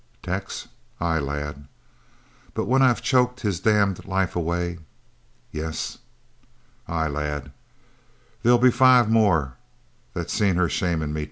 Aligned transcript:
"Tex!" 0.23 0.67
"Ay, 0.99 1.19
lad." 1.19 1.67
"But 2.55 2.65
when 2.65 2.81
I've 2.81 3.03
choked 3.03 3.41
his 3.41 3.59
damned 3.59 4.03
life 4.07 4.35
away" 4.35 4.79
"Yes?" 5.51 5.99
"Ay, 6.87 7.07
lad." 7.07 7.51
"There'll 8.41 8.57
be 8.57 8.71
five 8.71 9.11
more 9.11 9.57
that 10.15 10.31
seen 10.31 10.55
her 10.55 10.69
shamin' 10.69 11.13
me. 11.13 11.19